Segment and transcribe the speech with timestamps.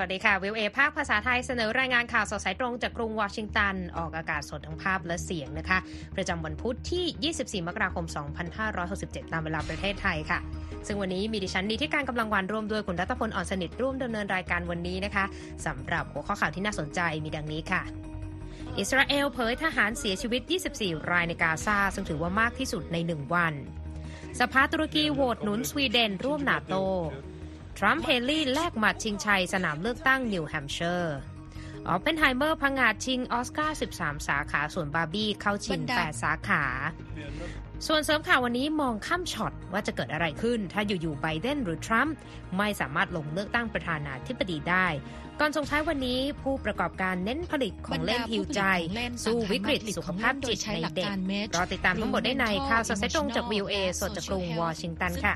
[0.00, 5.78] วัสดีค่ะ วิวเอภาคภาษาไทยเสนอรายงานข่าวสดสายตรงจากกรุงวอชิงตัน ออกอากาศสดทั้งภาพและเสียงนะคะ
[6.16, 8.06] ประจำวันพุธที่ 24 มกราคม
[8.68, 10.38] 2567 ตามเวลาประเทศไทยค่ะ
[10.86, 15.24] ซึ่งวันนี้มีดิฉันดีที่การกำลังวันร่วมด้วยคุณรัตพลอ่อนสนิทร่วมดำเนินรายการวันนี้นะคะ
[15.66, 17.82] สำหรับหัวข้อข่าวที่น่าสนใจมีดังนี้ค่ะ
[18.78, 20.42] อิสราเอลเผยทหารเสียชีวิต
[20.76, 23.54] 24 รายในกาซา ซึ่งถือว่ามากที่สุดในหนึ่งวัน
[24.40, 26.74] สภาตุรกีโหวตหนุนสวีเดนร่วมนาโต
[27.82, 31.16] ทรัมป์เฮลี่แลกหมัดชิงชัยสนามเลือกตั้งนิวแฮมป์เชอร์
[31.88, 36.64] ออปเพนไฮเมอร์พังงาดชิงออสการ์ 13 สาขา ส่วนบาร์บี้เข้าชิง 8 สาขา
[37.86, 42.14] ส่วนเสริมข่าววันนี้มองข้ามช็อตว่าจะเกิดอะไรขึ้น ถ้าอยู่ๆไบเดนหรือทรัมป์
[42.56, 44.86] ไม่สามารถลงเลือกตั้งประธานาธิบดีได้
[45.40, 48.60] ก่อนส่งท้ายวันนี้ผู้ประกอบการเน้นผลิตของเล่นฮิวใจ
[49.24, 51.08] สู้วิกฤตสุขภาพจิตในเด็ก
[51.56, 55.34] รอติดตามทั้งหมดได้ในข่าวสดสายตรงจากวีโอเอสดจากกรุงวอชิงตันค่ะ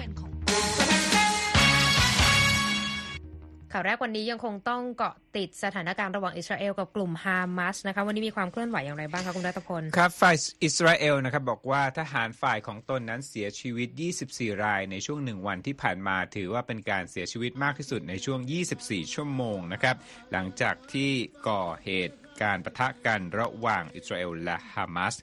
[3.77, 13.89] ข่าวแรกวันนี้ยังคงต้องเกาะติดสถานการณ์ระหว่างอิสราเอลกับกลุ่มฮามาสนะคะวันนี้มีความเคลื่อนไหวอย่างไรบ้างคะคุณรัตพลครับฝ่ายอิสราเอลนะครับบอกว่าทหารฝ่ายของตนนั้นเสียชีวิต
[14.27, 18.41] 24 รายในช่วงหนึ่งวันที่ผ่านมาถือว่าเป็นการเสียชีวิตมากที่สุดในช่วง
[18.77, 19.97] 24 ชั่วโมงนะครับ
[20.33, 21.11] หลังจากที่
[21.49, 25.15] ก่อเหตุการประทะกันระหว่างอิสราเอลและฮามาส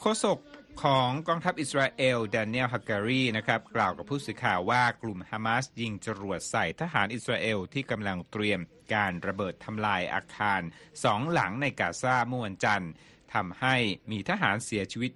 [0.00, 0.38] โฆษก
[0.82, 8.60] ของกองทัพอิสราเอลดานิเอลฮักการีนะครับกล่าวกับผู้สื่อข่าวว่ากลุ่มฮามาสยิงจรวดใส่ทหารอิสราเอลที่กำลังเตรียม
[8.94, 10.60] การระเบิดทำลายอาคาร
[11.04, 12.90] สองหลังในกาซาเมื่อวันจันทร์
[13.34, 13.76] ทำให้
[14.10, 15.10] มีทหารเสียชีวิต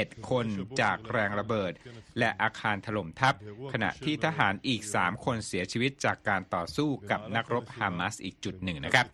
[0.00, 0.46] 21คน
[0.80, 1.72] จากแรงระเบิด
[2.18, 3.34] และอาคารถล่มทับ
[3.72, 9.06] ขณะที่ทหารอีก 3 คนเสียชีวิตจากการต่อสู้กับนักรบฮามาสอีกจุดหนึ่งนะครับ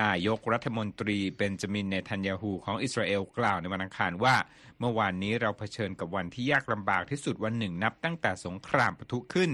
[0.00, 4.36] นายกรัฐมนตรีเบนจามินเนทันยาฮูของอิสราเอลกล่าวในวันอังคารว่า
[4.80, 9.50] เมื่อวานนี้เราเผชิญกับวันที่ยากลำบากที่สุดวันหนึ่งนับตั้งแต่สงครามปะทุขึ้น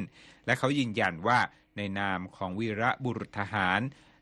[0.47, 1.39] และเขายืนยันว่า
[1.77, 3.81] ในนามของวีระบุรุษทหาร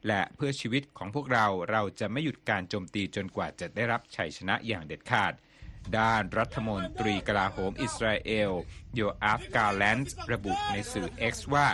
[0.08, 5.32] และเพื่อชีวิตของพวกเราเราจะไม่หยุดการโจมตีจนกว่าจะได้รับชัยชนะอย่างเด็ดขาด
[5.98, 8.52] ด้านรัฐมนตรีกลาโหมอิสราเอล
[8.94, 11.66] โยอาฟกาแลนด์ระบุในสื่อ X ว่า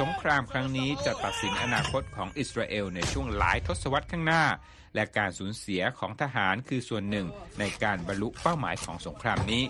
[0.00, 4.44] สงครามครั้งนี้จะตัดสินอนาคตของอิสราเอลในช่วงหลายทศวรรษข้างหน้า
[4.94, 7.26] และการสูญเสียของทหารคือส่วนหนึ่ง
[7.58, 9.64] ในการบรรลุเป้าหมายของสงครามนี้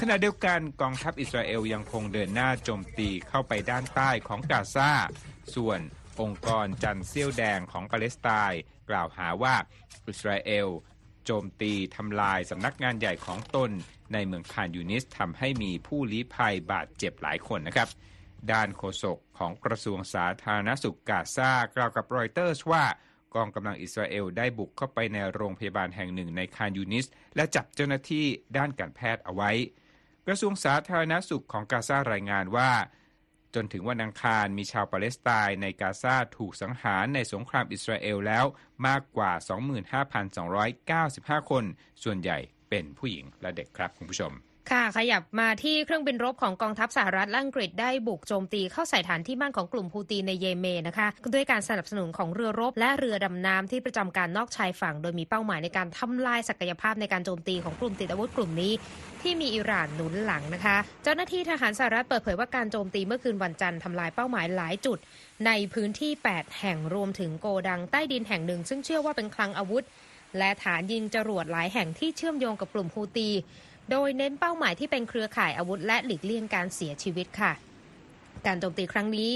[0.00, 4.90] ขณะเดียวกันกองทัพอิสราเอลยังคงเดินหน้าโจมตีเข้าไปด้านใต้ของกาซา
[5.54, 5.80] ส่วน
[6.20, 9.54] องค์กรจันเซี่ยวแดงของปาเลสไตน์กล่าวหาว่า
[10.08, 10.68] อิสราเอล
[11.24, 13.70] โจมตีทำลายสำนักงานใหญ่ของตน
[14.12, 17.88] ในเมืองคานยูนิสทำให้มีผู้ลี้ภัยบาดเจ็บหลายคนนะครับ
[18.52, 22.84] ด้านโฆษกของกระทรวงสาธารณสุขกาซากล่าวกับรอยเตอร์สว่า
[23.34, 29.50] กองกำลังอิสราเอลได้บุกเข้าไปในโรงพยาบาลแห่งหนึ่งในคานยูนิส และจับเจ้าหน้าที่ด้านการแพทย์เอาไว้
[30.26, 32.70] กระทรวงสาธารณสุขของกาซารายงานว่า
[33.54, 38.44] จนถึงวันอังคารมีชาวปาเลสไตน์ในกาซาถูกสังหารในสงครามอิสราเอลแล้ว
[38.86, 39.32] มากกว่า
[41.40, 41.64] 25,295 คน
[42.02, 42.38] ส่วนใหญ่
[42.70, 44.32] เป็นผู้หญิงและเด็กครับคุณผู้ชม
[44.70, 58.72] ค่ะขยับมาที่เครื่องบินรบของกองทัพสหรัฐและอังกฤษได้บุกโจมตีเข้าใส่ฐานที่มั่นของกลุ่มฮูตีในเยเมนนะคะด้วยการสนับสนุนของเรือรบและเรือดำน้ำที่ประจำการนอกชายฝั่ง โดยมีเป้าหมายในการทำลายศักยภาพในการโจมตีของกลุ่มติดอาวุธกลุ่มนี้
[59.24, 64.98] ที่มีอิหร่านหนุนหลังนะคะ เจ้าหน้าที่ทหารสหรัฐเปิดเผยว่าการโจมตีเมื่อคืนวันจันทร์ทำลายเป้าหมายหลายจุด
[65.46, 69.84] ในพื้นที่ 8 แห่งรวมถึงโกดังใต้ดินแห่งหนึ่ง ซึ่งเชื่อว่าเป็นคลังอาวุธ
[70.38, 73.30] และฐานยิงจรวดหลายแห่งที่เชื่อมโยงกับกลุ่มฮูตี
[73.90, 77.52] โดยเน้นเป้าหมายที่เป็นเครือข่ายอาวุธ และหลีกเลี่ยงการเสียชีวิตค่ะ
[78.46, 79.30] การโจมตีครั้งนี้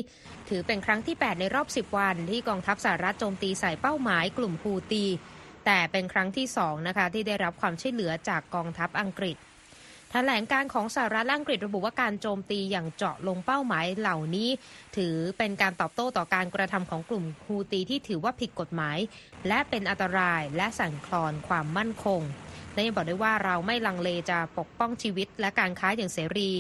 [0.49, 5.05] ถือเป็นครั้งที่ 8 ในรอบ 10 วัน ที่กองทัพสหรัฐโจมตีใส่เป้าหมายกลุ่มฮูตี
[5.67, 9.37] แต่เป็นครั้งที่ 2 นะคะ ที่ได้รับความช่วยเหลือจากกองทัพอังกฤษ
[10.13, 14.49] แถลงการของสหรัฐละอังกฤษระบุว่าการโจมตีอย่างเจาะลงเป้าหมายเหล่านี้
[14.97, 18.99] ถือเป็นการตอบโต้ต่อการกระทำของกลุ่มฮูตีที่ถือว่าผิดกฎหมาย
[19.49, 22.21] และเป็นอันตรายและสั่นคลอนความมั่นคง
[22.79, 26.51] นยังบอกด้วยว่าเราไม่ลังเลจะปกป้องชีวิตและการค้าอย่างเสรี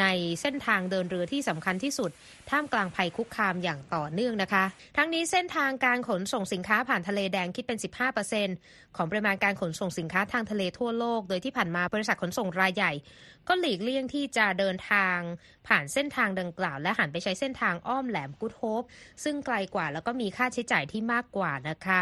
[0.00, 0.04] ใน
[0.40, 2.10] เส้นทางเดินเรือที่สำคัญที่สุด
[2.50, 4.64] ท่ามกลางภัยคุกคามอย่างต่อเนื่องนะคะ
[4.96, 7.78] ทั้งนี้เส้นทางการขนส่งสินค้าผ่านทะเลแดงคิดเป็น
[8.36, 12.92] 15%ของปริมาณการขนส่งสินค้าทางทะเลทั่วโลก โดยที่ผ่านมาบริษัทขนส่งรายใหญ่
[13.48, 15.18] ก็หลีกเลี่ยงที่จะเดินทาง
[15.66, 18.82] ผ่านเส้นทางดังกล่าว และหันไปใช้เส้นทางอ้อมแหลมกุดโฮป
[19.24, 22.00] ซึ่งไกลกว่าแล้วก็มีค่าใช้จ่ายที่มากกว่านะคะ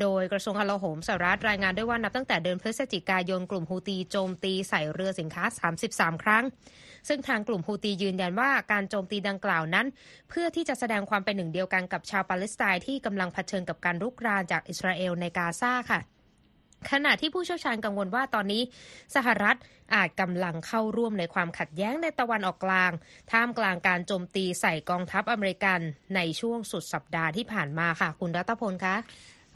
[0.00, 5.44] โดยกระทรวงกลาโหมสหรัฐรายงานด้วยว่านับตั้งแต่เดือนพฤศจิกายนกลุ่มฮูตีโจมตีใส่เรือสินค้า
[5.84, 6.44] 33 ครั้ง
[7.08, 9.86] ซึ่งทางกลุ่มฮูตียืนยันว่าการโจมตีดังกล่าวนั้น
[10.28, 16.00] เพื่อที่จะแสดงความเป็นหนึ่งเดียวกันกับชาวปาเลสไตน์ที่กำลังเผชิญกับการรุกรานจากอิสราเอลในกาซาค่ะ
[16.90, 18.62] ขณะที่ผู้เชี่ยวชาญกังวลว่าตอนนี้
[19.16, 19.56] สหรัฐ
[19.94, 22.90] อาจกำลังเข้าร่วมในความขัดแย้งในตะวันออกกลาง
[23.32, 25.80] ท่ามกลางการโจมตีใส่กองทัพอเมริกัน
[26.16, 28.96] ในช่วงสุดสัปดาห์ที่ผ่านมาค่ะ คุณรัตพลคะ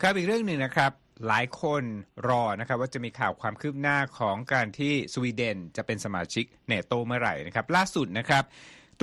[0.01, 0.93] ครับอีกเรื่องหนึ่งนะครับ
[1.29, 1.83] หลายคน
[2.29, 8.45] รอนะครับว่าจะมีข่าวความคืบหน้าของการที่สวีเดนจะเป็นสมาชิกเนโตเมื่อไหร่นะครับ ล่าสุดนะครับ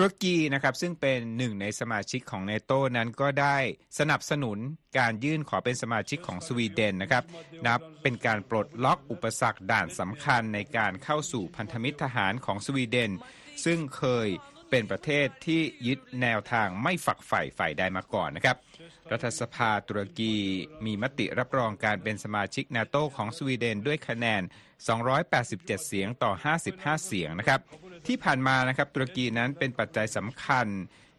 [0.02, 3.58] ตุรกีนะครับซึ่งเป็นหนึ่งในสมาชิกของเนโตนั้นก็ได้
[4.00, 4.58] สนับสนุน
[5.00, 7.24] การยื่นขอเป็นสมาชิกของสวีเดนนะครับ
[7.68, 13.12] นับเป็นการปลดล็อกอุปสรรคด่านสำคัญในการเข้าสู่พันธมิตรทหารของสวีเดน
[13.66, 14.28] ซึ่งเคย
[14.70, 18.58] เป็นประเทศที่ยึดแนวทางไม่ฝักใฝ่ฝ่ายใดมาก่อนนะครับ
[19.12, 20.34] รัฐสภาตุรกี
[20.86, 24.42] มีมติรับรองการเป็นสมาชิกนาโตของสวีเดนด้วยคะแนน
[25.20, 26.32] 287 เสียงต่อ
[26.70, 27.62] 55 เสียงนะครับ
[28.08, 30.68] ที่ผ่านมานะครับตุรกีนั้นเป็นปัจจัยสำคัญ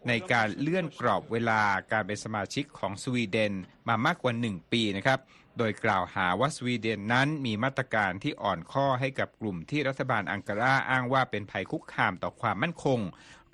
[0.07, 1.61] ในการเลื่อนกรอบเวลา
[1.91, 3.53] การเป็นสมาชิกของสวีเดน
[3.87, 5.19] มามากกว่า 1 ปีนะครับ
[5.57, 12.99] โดยกล่าวหาว่าสวีเดนนั้นมีมาตรการที่อ่อนข้อให้กับกลุ่มที่รัฐบาลอังการาอ้างว่าเป็นภัยคุกคามต่อความมั่นคง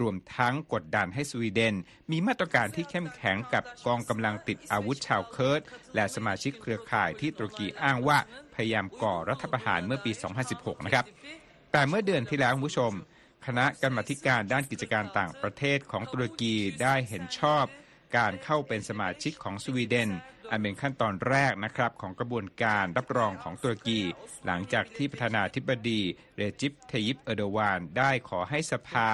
[0.02, 1.76] รวมทั้งกดดันให้สวีเดน
[2.12, 5.62] มีมาตรการที่เข้มแข็งกับกองกำลังติดอาวุธชาวเคิร์ด
[5.96, 8.18] และสมาชิกเครือข่ายที่ตุรกีอ้างว่า
[8.56, 10.12] พยายามก่อรัฐประหารเมื่อปี
[10.50, 11.06] 2016 นะครับ
[11.72, 12.92] แต่เมื่อเดือนที่แล้วคุณผู้ชม
[13.48, 17.66] คณะกรรมาธิการด้านกิจการต่างประเทศของตุรกีได้เห็นชอบ
[18.18, 20.10] การเข้าเป็นสมาชิกของสวีเดน
[20.50, 24.02] อันเป็นขั้นตอนแรกนะครับของกระบวนการรับรองของตุรกี
[24.46, 26.02] หลังจากที่ประธานาธิบดี
[26.36, 29.10] เรจิปเทยิปเอโดวาน ได้ขอให้สภา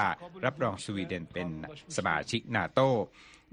[0.45, 1.49] รับรองสวีเดนเป็น
[1.95, 2.79] สมาชิกนาโต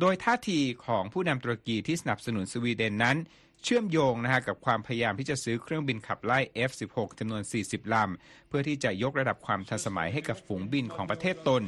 [0.01, 3.17] โดยท่าทีของผู้นำตุรกีที่สนับสนุนสวีเดนนั้น
[3.65, 11.63] เชื่อมโยงนะฮะกับความพยายามที่จะซื้อเครื่องบินขับไล่ F-16 จำนวน 40 ลำ เพื่อที่จะยกระดับความทันสมัยให้กับฝูงบินของประเทศตน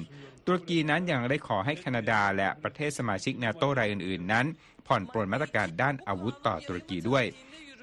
[0.46, 4.46] ตุรกีนั้นยังได้ขอให้แคนาดาและประเทศสมาชิกนาโตรายอื่น ๆ นั้น
[4.86, 7.24] ผ่อนปลนมาตรการด้านอาวุธต่อตุรกีด้วย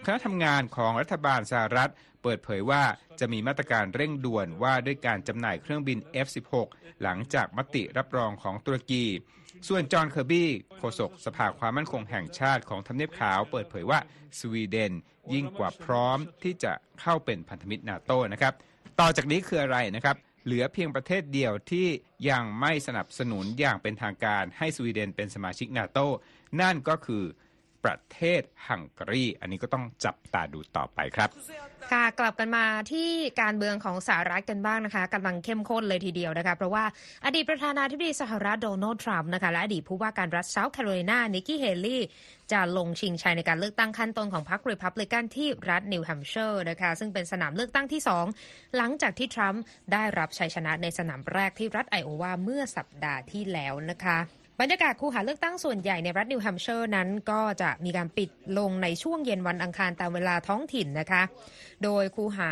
[0.05, 1.91] คณะทำงานของรัฐบาลสหรัฐ
[2.23, 2.83] เปิดเผยว่า
[3.19, 6.55] จะมีมาตรการเร่งด่วนว่าด้วยการจำหน่ายเครื่องบิน F-16
[7.01, 9.05] หลังจากมติรับรองของตุรกี
[9.67, 13.99] ส่วนจอห์นเคอร์บี้โฆษกสภาความมั่นคงแห่งชาติของทำเนียบขาวเปิดเผยว่า
[14.39, 14.93] สวีเดน
[15.33, 18.53] ยิ่งกว่าพร้อมที่จะเข้าเป็นพันธมิตรนาโตนะครับ
[18.99, 20.15] ต่อจากนี้คืออะไรนะครับ
[20.45, 21.87] เหลือเพียงประเทศเดียวที่
[22.29, 25.99] ยังไม่สนับสนุนอย่างเป็นทางการให้สวีเดนเป็นสมาชิกนาโต
[26.61, 27.23] นั่นก็คือ
[27.83, 31.29] ประเทศฮังการี อันนี้ก็ต้องจับตาดูต่อไปครับ
[31.91, 33.09] ค่ะกลับกันมาที่
[33.41, 36.83] การเมืองของสหรัฐกันบ้างนะคะกำลังเข้มข้นเลยทีเดียวนะคะ เพราะว่า
[37.25, 42.03] อดีตประธานาธิบดีสหรัฐโดนัลด์ทรัมป์นะคะและอดีตผู้ว่าการรัฐเซาท์แคโรไลนานิกกี้เฮลี่
[42.51, 48.01] จะลงชิงชัยในการเลือกตั้งขั้นต้นของพรรครีพับลิกันที่รัฐนิวแฮมป์เชอร์นะคะซึ่งเป็นสนามเลือกตั้งที่
[48.37, 54.19] 2 หลังจากที่ทรัมป์ได้รับชัยชนะในสนามแรกที่รัฐไอโอวาเมื่อสัปดาห์ที่แล้วนะคะ
[54.61, 58.29] บรรยากาศคูหาเลือกตั้งส่วนใหญ่ในรัฐนิวแฮมป์เชอร์นั้นก็จะมีการปิด
[58.59, 61.21] ลงในช่วงเย็นวันอังคารตามเวลาท้องถิ่นนะคะ
[61.83, 62.51] โดยคูหา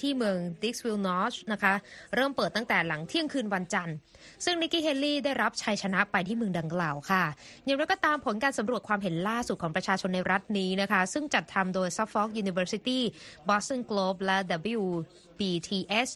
[0.00, 1.74] ที่เมืองดิกส์วิลล์นอชนะคะ
[2.14, 3.96] เริ่มเปิดตั้งแต่หลังเที่ยงคืนวันจันทร์
[4.44, 7.24] ซึ่งนิกกี้เฮลลี่ได้รับชัยชนะไปที่เมืองดังกล่าวค่ะ
[7.64, 13.00] อย่างไรก็ตามผลการสำรวจความเห็นล่าสุดของประชาชนในรัฐนี้นะคะ ซึ่งจัดทำโดย Suffolk University
[13.48, 14.36] Boston Globe และ
[14.78, 16.08] WBTS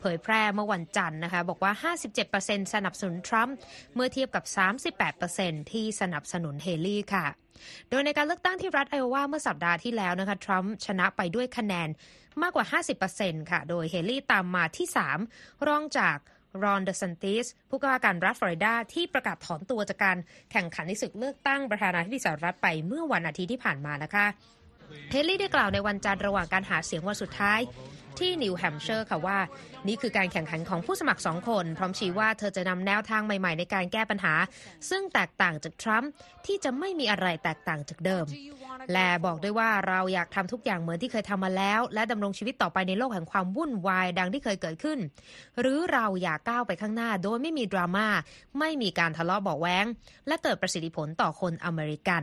[0.00, 1.92] เผยแพร่เมื่อวันจันทร์นะคะ บอกว่า
[2.28, 3.54] 57%สนับสนุนทรัมป์
[3.94, 4.44] เมื่อเทียบกับ
[5.08, 7.26] 38%ที่สนับสนุนเฮลี่ค่ะ
[7.90, 11.88] โดยในการเลือกตั้งที่รัฐไอโอวาเมื่อสัปดาห์ที่แล้วนะคะทรัมป์ชนะไปด้วยคะแนน
[12.42, 14.86] มากกว่า 50%ค่ะ โดยเฮลี่ตามมาที่
[15.26, 16.16] 3 รองจาก
[16.62, 20.16] รอนเดอแซนติสผู้ว่าการรัฐฟลอริดาที่ประกาศถอนตัวจากการ
[20.52, 24.26] แข่งขันในศึกเลือกตั้งประธานาธิบดีสหรัฐไปเมื่อวันอาทิตย์ที่ผ่านมานะคะ
[25.10, 27.60] เฮลี่ได้กล่าวในวันจันทร์ระหว่างการหาเสียงวันสุดท้าย
[28.20, 29.38] ที่นิวแฮมป์เชอร์ค่ะว่า
[29.88, 34.34] นี่คือการแข่งขันของผู้สมัครสองคน พร้อมชี้ว่าเธอจะนำแนวทางใหม่ๆ ในการแก้ปัญหา
[34.90, 36.10] ซึ่งแตกต่างจากทรัมป์
[36.46, 38.26] ที่จะไม่มีอะไรแตกต่างจากเดิม
[38.92, 44.98] และบอกด้วยว่าเราอยากทำทุกอย่างเหมือนที่เคยทำมาแล้ว และดำรงชีวิตต่อไปในโลกแห่งความวุ่นวายดังที่เคยเกิดขึ้น
[45.60, 48.08] หรือเราอยากก้าวไปข้างหน้าโดยไม่มีดราม่า
[48.58, 49.86] ไม่มีการทะเลาะเบาะแว้ง
[50.26, 52.22] และเกิดประสิทธิผลต่อคนอเมริกัน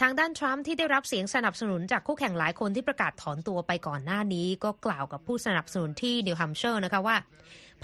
[0.00, 7.16] ทางด้านทรัมป์ที่ได้รับเสียงสนับสนุนจากคู่แข่งหลายคนที่ประกาศถอนตัวไปก่อนหน้านี้ ก็กล่าวกับผู้สนับสนุนที่นิวแฮมป์เชอร์นะคะว่า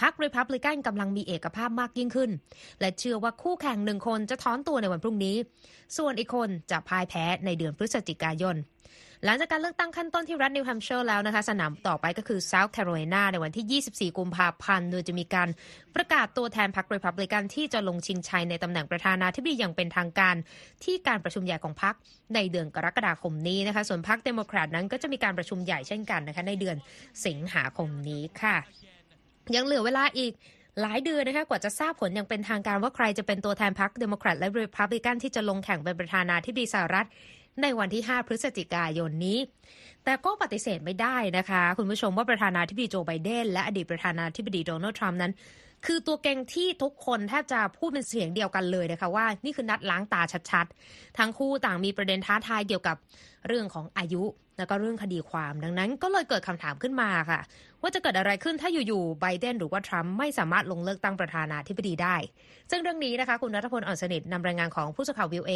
[0.01, 2.31] พรรครีพับลิกันกำลังมีเอกภาพมากยิ่งขึ้น
[2.81, 5.37] และเชื่อว่าคู่แข่งหนึ่งคนจะถอนตัวในวันพรุ่งนี้
[5.97, 8.57] ส่วนอีกคนจะพ่ายแพ้ในเดือนพฤศจิกายน
[9.25, 15.49] หลังจากการเลือกตั้งขั้นต้นที่รัฐนิวแฮมป์เชอร์แล้วนะคะ สนามต่อไปก็คือเซาท์แคโรไลนาในวันที่ 24 กุมภาพันธ์โดยจะมีการ
[15.95, 20.37] ประกาศตัวแทนพรรครีพับลิกันที่จะลงชิงชัยในตำแหน่งประธานาธิบดีอย่างเป็นทางการ
[20.85, 21.95] ที่การประชุมใหญ่ของพรรค
[22.35, 26.77] ในเดือนกรกฎาคมนี้นะคะ ส่วนพรรคเดโมแครตนั้นก็จะมีการประชุมใหญ่เช่นกันนะคะในเดือน
[27.27, 28.57] สิงหาคมนี้ค่ะ
[29.55, 30.33] ยังเหลือเวลาอีก
[30.81, 37.07] หลายเดือนนะคะกว่าจะทราบผลอย่างเป็นทางการว่าใครจะเป็นตัวแทนพรรคเดโมแครตและรีพับลิกันที่จะลงแข่งเป็นประธานาธิบดีสหรัฐ
[37.63, 39.39] ในวันที่ 5 พฤศจิกายนนี้
[40.05, 45.33] แต่ก็ปฏิเสธไม่ได้นะคะ คุณผู้ชมว่าประธานาธิบดีโจไบเดนและอดีตประธานาธิบดีโดนัลด์ทรัมป์นั้น
[45.87, 52.97] คือตัวเก่งที่ทุกคนแทบจะพูดเป็นเสียงเดียวกันเลยนะคะว่านี่คือนัดล้างตาชัดๆ ทั้งคู่ต่างมีประเด็นท้าทายเกี่ยวกับ
[53.47, 54.25] เรื่องของอายุ
[54.59, 57.41] แล้วก็เรื่องคดีความดังนั้นก็เลยเกิดคำถามขึ้นมาค่ะ
[57.83, 62.17] ว่าจะเกิดอะไรขึ้นถ้าอยู่ๆไบเดนหรือว่าทรัมป์ไม่สามารถลงเลือกตั้งประธานาธิบดีได้
[62.71, 65.53] ซึ่งเรื่องนี้นะคะ คุณรัฐพลอ่อนสนิทนำรายงานของผู้สื่อข่าววิวเอ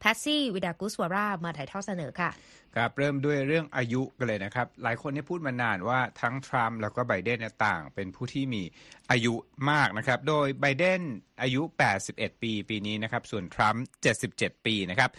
[0.00, 2.30] แพสซี่วิดากุสวารามาถ่ายทอดเสนอค่ะ
[2.74, 8.62] ครับเริ่มด้วยเรื่องอายุกันเลยนะครับ หลายคนเนี่พูดมานานว่าทั้งทรัมป์แล้วก็ไบเดนต่าง เป็นผู้ที่มี
[9.10, 9.34] อายุ
[9.70, 11.00] มากนะครับ โดยไบเดน
[11.42, 11.62] อายุ
[12.02, 13.84] 81 ปีปีนี้นะครับ ส่วนทรัมป์
[14.24, 15.10] 77 ปีนะครับ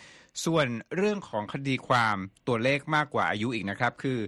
[0.46, 4.20] ส่วนเรื่องของคดีความตัวเลขมากกว่าอายุอีกนะครับ คือ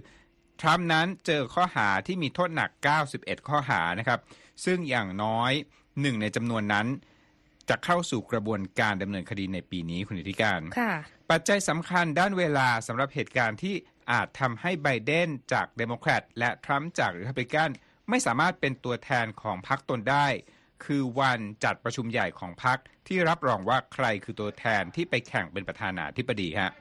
[0.60, 2.70] ทรัมป์นั้นเจอข้อหาที่มีโทษหนัก
[3.08, 4.20] 91 ข้อหานะครับ
[4.64, 5.52] ซึ่งอย่างน้อย
[6.00, 6.86] หนึ่งในจำนวนนั้น
[7.68, 10.92] จะเข้าสู่กระบวนการดำเนินคดีในปีนี้คุณอิทธิกานต์ค่ะ
[11.30, 13.74] ปัจจัยสำคัญด้านเวลาสำหรับเหตุการณ์ที่
[14.12, 17.70] อาจทำให้ไบเดนจากเดโมแครตและทรัมป์จากรีพับลิกัน
[18.08, 20.26] ไม่สามารถเป็นตัวแทนของพรรคตนได้
[20.84, 26.72] คือวันจัดประชุมใหญ่ของพรรคที่รับรองว่าใครคือตัวแทนที่ไปแข่งเป็นประธานาธิบดีฮะ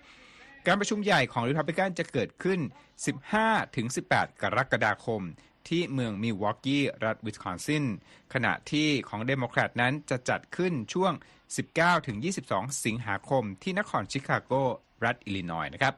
[0.65, 2.59] การประชุมใหญ่ของรีพับลิกันจะเกิดขึ้น
[3.51, 5.21] 15-18 กรกฎาคม
[5.69, 7.85] ที่เมืองมิลวอกกี้รัฐวิสคอนซิน
[8.33, 11.13] ขณะที่ของเดโมแครตนั้นจะจัดขึ้นช่วง
[11.97, 14.53] 19-22 สิงหาคม ที่นครชิคาโก
[15.05, 15.93] รัฐอิลลินอย์นะครับ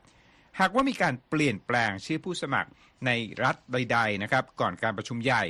[0.60, 2.70] หากว่ามีการเปลี่ยนแปลงชื่อผู้สมัคร
[3.06, 3.12] ใน
[3.44, 5.44] รัฐใดๆนะครับ ก่อนการประชุมใหญ่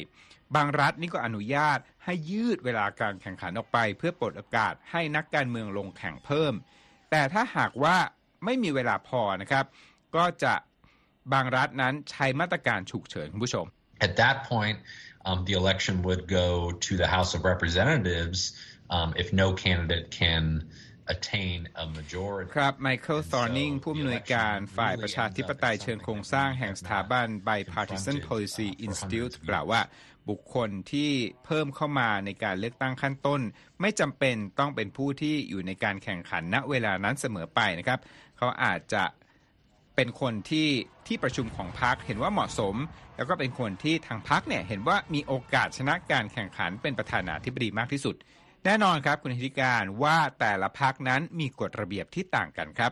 [0.55, 6.53] บางรัฐนี่ก็อนุญาตให้ยืดเวลาการแข่งขันออกไป เพื่อปลดโอกาสให้นักการเมืองลงแข่งเพิ่ม
[7.11, 7.97] แต่ถ้าหากว่า
[8.45, 9.65] ไม่มีเวลาพอนะครับ
[10.15, 10.53] ก็จะ
[11.33, 13.65] บางรัฐนั้นใช้มาตรการฉุกเฉินคุณผู้ชม
[14.07, 14.77] At that point,
[15.27, 16.49] um, the election would go
[16.87, 18.39] to the House of Representatives
[18.97, 20.43] um, if no candidate can
[21.13, 22.49] attain a majority.
[22.57, 29.81] ครับไมเคิล t อร์นิงผู้อำนวยการฝ่ายประชาธิปไตยเชิงโครงสร้างแห่งสถาบัน Bipartisan Policy Institute กล่าวว่า
[30.29, 31.09] บุคคลที่
[31.45, 33.41] เพิ่มเข้ามาในการเลือกตั้งขั้นต้น
[33.81, 37.99] ไม่จำเป็นต้องเป็นผู้ที่อยู่ในการแข่งขันณเวลานั้นเสมอไปนะครับ
[38.37, 39.03] เขาอาจจะ
[39.95, 40.69] เป็นคนที่
[41.07, 42.75] ที่ประชุมของพรรคเห็นว่าเหมาะสม
[43.15, 48.15] แล้วก็เป็นคนที่ทางพรรคเนี่ยเห็นว่ามีโอกาสชนะการแข่งขันเป็นประธานาธิบดีมากที่สุด
[48.65, 52.91] แน่นอนครับคุณธิการว่าแต่ละพรรคนั้นมีกฎระเบียบที่ต่างกันครับ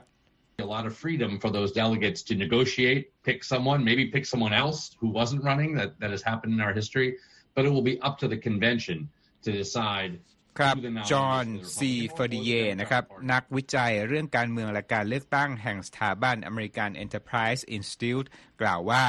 [0.60, 4.96] a lot of freedom for those delegates to negotiate, pick someone, maybe pick someone else
[5.00, 5.76] who wasn't running.
[5.76, 7.18] That that has happened in our history,
[7.56, 8.98] but it will be up to the convention
[9.44, 10.12] to decide.
[10.60, 13.28] ครับ who the nominees จอห์น for the ซี Republican เฟอร์ดิเย or Democrat นะครับ Party.
[13.32, 18.28] นักวิจัยเรื่องการเมืองและการเลือกตั้งแห่งสถาบัน American Enterprise Institute
[18.62, 19.04] กล่าวว่า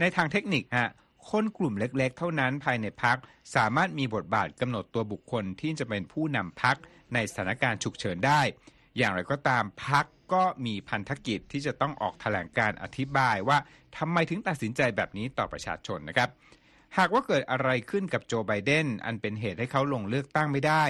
[0.00, 0.90] ในทางเทคนิคฮะ
[1.30, 3.18] คนกลุ่มเล็กๆ เท่านั้นภายในพัก
[3.56, 6.76] สามารถมีบทบาทกำหนดตัวบุคคลที่จะเป็นผู้นำพัก
[7.14, 8.42] ในสถานการณ์ฉุกเฉินได้
[8.96, 13.58] อย่างไรก็ตามพักก็มีพันธกิจที่จะต้องออกแถลงการอธิบายว่า
[13.98, 16.28] ทำไมถึงตัดสินใจแบบนี้ต่อประชาชนนะครับ
[16.98, 20.84] หากว่าเกิดอะไรขึ้นกับโจไบเดนอันเป็นเหตุให้เขาลงเลือกตั้งไม่ได้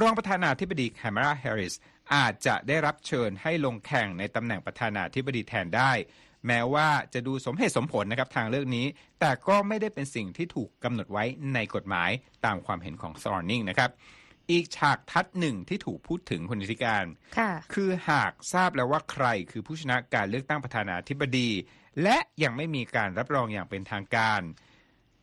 [0.00, 1.74] รองประธานาธิบดีแคมราแฮร์ริส
[2.14, 5.92] อาจจะได้รับเชิญให้ลงแข่งในตำแหน่งประธานาธิบดีแทนได้
[6.46, 8.86] แม้ว่าจะดูสมเหตุสมผลนะครับทางเลือกนี้
[9.20, 11.24] แต่ก็ไม่ได้เป็นสิ่งที่ถูกกำหนดไว้
[11.54, 12.10] ในกฎหมาย
[12.44, 13.90] ตามความเห็นของซอร์นิงนะครับ
[14.50, 17.04] อีกฉากทัดหนึ่งที่ถูกพูดถึงคนนิติการ
[17.38, 21.50] ค่ะคือหากทราบแล้วว่าใครคือผู้ชนะการเลือกตั้งประธานาธิบดี
[22.02, 24.40] และยังไม่มีการรับรองอย่างเป็นทางการ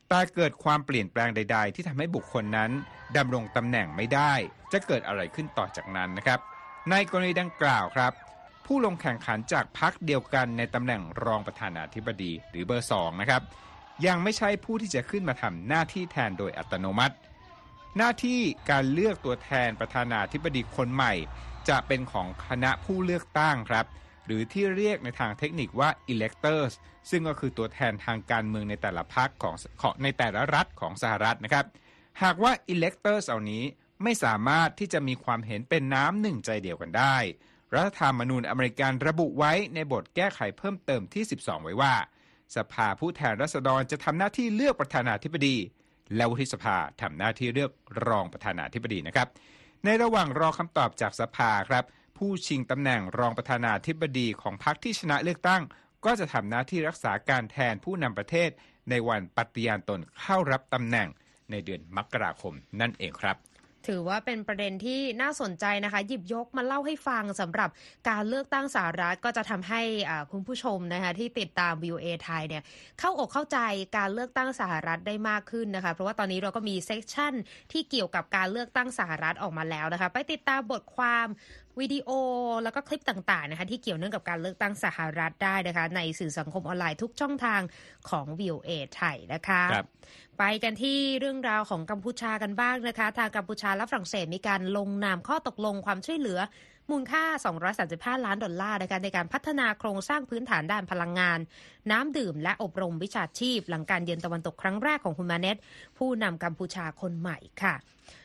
[0.10, 2.72] แต่เกิดความเปลี่ยนแปลงใด ๆ ที่ทำให้บุคคลนั้น
[3.18, 4.34] ดำรงตำแหน่งไม่ได้
[4.74, 6.40] จะเกิดอะไรขึ้นต่อจากนั้นนะครับ
[6.90, 8.14] ในกรณีดังกล่าวครับ
[8.66, 13.42] ผู้ลงแข่งขันจากพรรคเดียวกันในตำแหน่งรองประธานาธิบดีหรือเบอร์สองนะครับ
[14.08, 17.16] ยังไม่ใช่ผู้ที่จะขึ้นมาทำหน้าที่แทนโดยอัตโนมัติ
[17.98, 21.14] หน้าที่การเลือกตัวแทนประธานาธิบดีคนใหม่
[21.70, 23.86] จะเป็นของคณะผู้เลือกตั้งครับ
[24.26, 26.74] หรือที่เรียกในทางเทคนิคว่า electors
[27.10, 29.56] ซึ่งก็คือตัวแทนทางการเมืองในแต่ละพรรคของ
[30.04, 31.66] ในแต่ละรัฐของสหรัฐนะครับ
[32.24, 33.64] หากว่า electors เหล่านี้
[34.04, 37.18] ไม่สามารถที่จะมีความเห็นเป็นน้ำหนึ่งใจเดียวกันได้
[37.74, 41.94] รัฐธรรมนูญอเมริกันระบุไว้ในบทแก้ไขเพิ่มเติมที่ 12 ไว้ว่า
[42.56, 45.58] สภาผู้แทนราษฎรจะทำหน้าที่เลือกประธานาธิบดี
[46.16, 47.72] และวุฒิสภาทำหน้าที่เลือก
[48.08, 49.28] รองประธานาธิบดีนะครับ
[49.86, 51.86] ในระหว่างรอคำตอบจากสภาครับ
[52.18, 55.62] ผู้ชิงตำแหน่งรองประธานาธิบดีของพรรคที่ชนะเลือกตั้ง
[56.06, 58.50] ก็จะทำหน้าที่รักษาการแทนผู้นำประเทศ
[58.90, 61.08] ในวันปฏิญาณตนเข้ารับตำแหน่ง
[61.52, 63.36] ในเดือนมกราคมนั่นเองครับ
[63.88, 67.70] ถือว่าเป็นประเด็นที่น่าสนใจนะคะ หยิบยกมาเล่าให้ฟังสำหรับ
[68.10, 69.82] การเลือกตั้งสหรัฐก็จะทำให้
[70.32, 72.64] คุณผู้ชมนะคะที่ติดตาม VOA ไทยเนี่ย
[73.00, 73.60] เข้าอกเข้าใจ
[73.98, 77.34] การเลือกตั้งสหรัฐได้มากขึ้นนะคะเพราะว่าตอนนี้เราก็มีเซสชั่น
[77.72, 81.28] ที่เกี่ยวกับการเลือกตั้งสหรัฐออกมาแล้วนะคะ ไปติดตามบทความ
[81.80, 82.10] วิดีโอ
[82.64, 87.62] แล้วก็คลิปต่างๆนะคะที่เกี่ยวเนื่องกับการเลือกตั้งสหรัฐได้นะคะ ในสื่อสังคมออนไลน์ทุกช่องทาง
[88.10, 89.88] ของ VOA ไทยนะคะครับ
[90.40, 96.40] ไปกันที่เรื่องราวของกัมพูชากันบ้างนะคะ ทางกัมพูชาและฝรั่งเศสมีการลงนามข้อตกลงความช่วยเหลือ
[96.92, 97.24] มูลค่า
[98.20, 101.40] 235 ล้านดอลลาร์นะคะในการพัฒนาโครงสร้างพื้นฐานด้านพลังงาน
[101.92, 105.58] น้ำดื่มและอบรมวิชาชีพ หลังการเยือนตะวันตกครั้งแรกของคุณมาเนต
[105.98, 107.76] ผู้นำกัมพูชาคนใหม่ค่ะ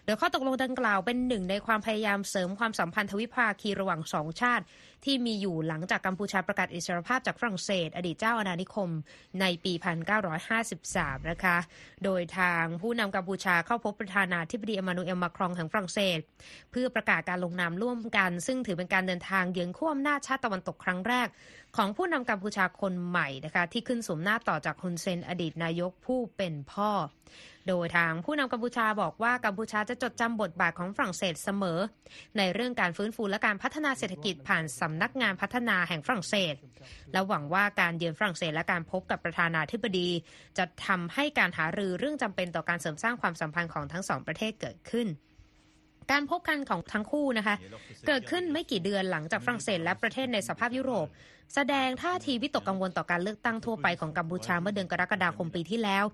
[0.04, 4.64] โดยข้อตกลงดังกล่าวเป็นหนึ่งในความพยายามเสริมความสัมพันธ์ทวิภาคีระหว่างสองชาติ
[5.04, 8.90] ที่มีอยู่หลังจากกัมพูชาประกาศอิสรภาพจากฝรั่งเศส อดีตเจ้าอาณานิคม
[9.40, 9.72] ในปี
[10.56, 11.56] 1953 นะคะ
[12.04, 16.18] โดยทางผู้นำกัมพูชาเข้าพบประธานาธิบดีเอมานูเอลมาครองแห่งฝรั่งเศส
[16.70, 21.28] เพื่อประกาศการลงนามร่วมกัน ซึ่งถือเป็นการเดินทางเยือนขั้วอำนาจชาติตะวันตกครั้งแรก
[21.76, 26.90] ของผู้นำกัมพูชาคนใหม่นะคะที่ขึ้นสวมหน้าต่อจากฮุนเซนอดีตนายกผู้เป็นพ่อ
[27.68, 31.78] โดยทางผู้นำกัมพูชาบอกว่ากัมพูชาจะจดจำบทบาทของฝรั่งเศสเสมอ
[32.38, 36.54] ในเรื่องการฟื้นฟูและการพัฒนาเศรษฐกิจผ่านสำนักงานพัฒนาแห่งฝรั่งเศส
[37.12, 40.08] และหวังว่าการเยือนฝรั่งเศสและการพบกับประธานาธิบดี
[40.58, 45.06] จะทำให้การหารือเรื่องจำเป็นต่อการเสริมสร้างความสัมพันธ์ของทั้งสองประเทศเกิดขึ้น
[46.10, 47.56] การพบกันของทั้งคู่นะคะ
[48.06, 51.08] เกิดขึ้นไม่กี่เดือนหลังจากฝรั่งเศสและประเทศในสภาพยุโรป
[51.54, 56.04] แสดงท่าทีวิตกกังวลต่อการเลือกตั้งทั่วไปของกัมพูชาเมื่อเดือนกรกฎาคมปีที่แล้ว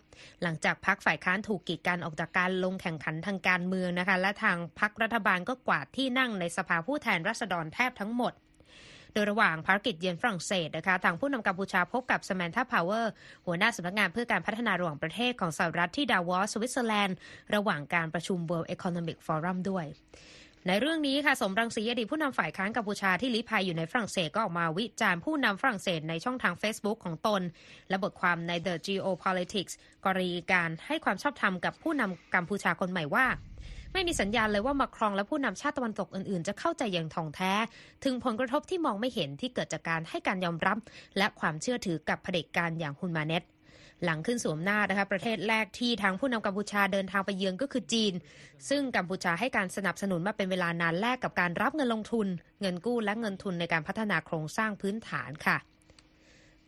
[0.42, 8.32] หลังจากพักฝ่ายค้านถูกกีดกันออกจากการลงแข่งขันทางการเมืองนะคะ และทางพักรัฐบาลก็กวาดที่นั่งในสภาผู้แทนราษฎรแทบทั้งหมด
[9.14, 13.12] โดยระหว่างภารกิจเยือนฝรั่งเศสนะคะทางผู้นำกัมพูชาพบกับส m มน t าพาวเวอร์
[13.46, 17.16] หัวหน้าสำนักงานเพื่อการพัฒนาระหว่างประเทศของสหรัฐที่ดาวอสสวิตเซอร์แลนด์
[17.54, 19.86] ระหว่างการประชุม World Economic Forum ด้วย
[20.68, 27.42] ในเรื่องนี้ค่ะสมรังสีอดีตผู้นำฝ่ายค้านกัมพูชาที่ลี้ภัยอยู่ในฝรั่งเศสก็ออกมาวิจารณ์ผู้นำฝรั่งเศสในช่องทาง Facebook ของตน
[27.88, 29.72] และบทความใน The Geopolitics
[30.04, 33.26] กรณีการให้ความชอบธรรมกับผู้นำกัมพูชาคนใหม่ว่า
[33.92, 37.52] ไม่มีสัญญาณเลยว่ามาครงและผู้นำชาติตะวันตกอื่นๆ จะเข้าใจอย่างถ่องแท้
[38.04, 40.78] ถึงผลกระทบที่มองไม่เห็นที่เกิดจากการให้การยอมรับ
[41.18, 43.42] และความเชื่อถือกับเผด็จการอย่างฮุนมาเน็ต
[44.04, 48.12] หลังขึ้นสวมหน้านะคะประเทศแรกที่ทางผู้นำกัมพูชาเดินทางไปเยือนก็คือจีน
[48.68, 52.26] ซึ่งกัมพูชาให้การสนับสนุนมาเป็นเวลานานแลกกับการรับเงินลงทุน
[52.60, 55.56] เงินกู้และเงินทุนในการพัฒนาโครงสร้างพื้นฐานค่ะ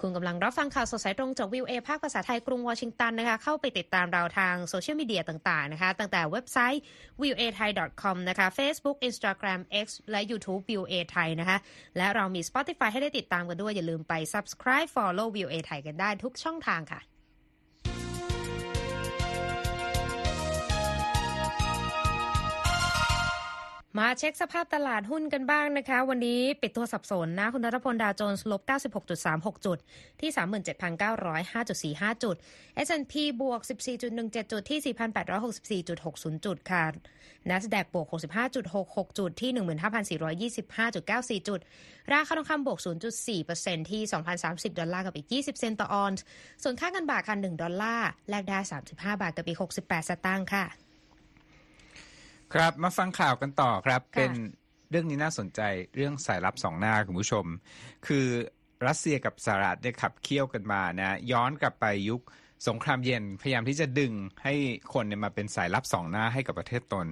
[0.00, 6.82] คุณกำลังรับฟังข่าวสดสายตรงจากวิวเอภาคภาษาไทยกรุงวอชิงตันนะคะ เข้าไปติดตามเราทางโซเชียลมีเดียต่างๆนะคะ ตั้งแต่เว็บไซต์
[7.20, 7.70] v i e w a t h a i
[8.02, 11.58] com นะคะ Facebook Instagram X และ YouTube v i e w a Thai นะคะ
[11.96, 17.00] และเรามี Spotify ให้ได้ติดตามกันด้วย อย่าลืมไป subscribe follow v i e w a Thai กันได้ทุกช่องทางค่ะ
[23.98, 28.62] มาเช็คสภาพตลาดหุ้นกันบ้างนะคะ วันนี้ปิดตัวสับสนนะ คุณรัฐพลดาวโจนส์ลบ
[29.14, 29.78] 96.36 จุด
[30.20, 32.36] ที่ 37,905.45 จุด
[32.86, 33.60] S&P บวก
[34.06, 34.94] 14.17 จุด ที่
[35.82, 36.84] 4,864.60 จุดค่ะ
[37.50, 38.06] NASDAQ บวก
[38.62, 39.50] 65.66 จุด ที่
[40.18, 41.60] 15,425.94 จุด
[42.12, 42.78] ราคาทองคำบวก
[43.34, 44.02] 0.4%ที่
[44.40, 46.24] 2,030 ดอลลาร์กับอีก 20 เซนต์ต่อออนซ์
[46.62, 48.58] ส่วนค่าเงินบาทค่ะ 1 ดอลลาร์แลกได้
[48.90, 50.83] 35 บาทกับอีก 68 สตางค์ค่ะ
[52.54, 54.32] ครับมาฟังข่าวกันต่อครับค่ะเป็น
[54.90, 55.60] เรื่องนี้น่าสนใจ
[55.94, 57.44] เรื่องสายลับสองหน้าคุณผู้ชม
[58.06, 58.26] คือ
[58.86, 62.20] รัสเซียกับสหรัฐได้ขับเคี่ยวกันมานะย้อนกลับไปยุค
[62.68, 64.12] สงครามเย็นพยายามที่จะดึง
[64.42, 64.54] ให้
[64.92, 67.06] คนเนี่ยมาเป็นสายลับสองหน้าให้กับประเทศตน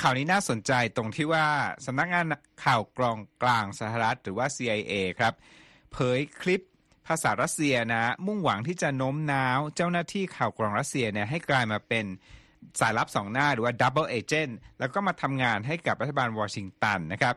[0.00, 1.46] ข่าวนี้น่าสนใจตรงที่ว่า
[1.86, 2.24] สำนักงาน
[2.64, 5.34] ข่าวกรองกลางสหรัฐหรือว่า CIA ครับ
[5.92, 6.60] เผยคลิป
[7.06, 12.06] ภาษารัสเซียนะ มุ่งหวังที่จะโน้มน้าวเจ้าหน้าที่ข่าวกรองรัสเซียเนี่ยให้กลายมาเป็น
[12.80, 17.34] สายลับสองหน้าหรือว่า Double Agent แล้วก็มาทำงานให้กับรัฐบาลวอชิงตันนะครับ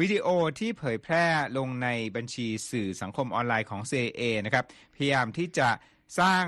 [0.00, 0.26] วิดีโอ
[0.58, 1.24] ที่เผยแพร่
[1.56, 5.68] ลงในบัญชีสื่อสังคมออนไลน์ของ CIA นะครับพยายามที่จะ
[6.20, 6.42] สร้าง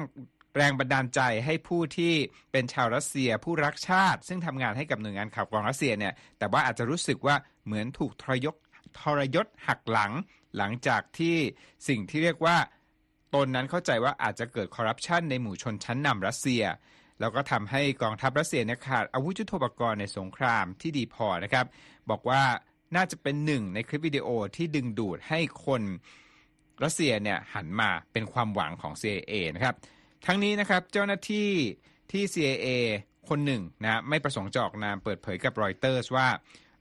[0.57, 2.15] แรงบันดาลใจให้ผู้ที่
[2.53, 8.55] เป็นชาวรัสเซียผู้รักชาติ ซึ่งทำงานให้กับหน่วยงานข่าวกรองรัสเซียเนี่ยแต่ว่าอาจจะรู้สึกว่าเหมือนถูกทรยศ
[9.01, 10.12] ทรยศหักหลัง
[10.57, 11.37] หลังจากที่
[11.89, 12.57] สิ่งที่เรียกว่า
[13.35, 16.62] ตนนั้นเข้าใจว่าอาจจะเกิดคอร์รัปชันในหมู่ชนชั้นนำรัสเซีย
[17.20, 21.66] แล้วก็ทำให้กองทัพรัสเซียเนี่ยขาดอาวุธยุทโธปกรณ์ในสงครามที่ดีพอนะครับ
[22.11, 22.42] บอกว่า
[22.96, 25.83] น่าจะเป็นหนึ่งในคลิปวิดีโอที่ดึงดูดให้คน
[26.85, 29.74] รัสเซียเนี่ยหันมาเป็นความหวังของ CIA นะครับ
[30.26, 31.50] ทั้งนี้นะครับเจ้าหน้าที่
[32.12, 32.68] ที่ CIA
[33.29, 36.29] คนหนึ่งนะไม่ประสงค์จะออกนามเปิดเผยกับรอยเตอร์สว่า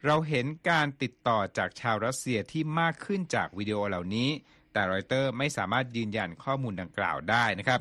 [0.06, 4.30] เราเห็นการติดต่อจากชาวรัสเซียที่มากขึ้นจากวิดีโอเหล่านี้
[4.74, 7.80] แต่รอยเตอร์ไม่สามารถยืนยันข้อมูลดังกล่าวได้นะครับ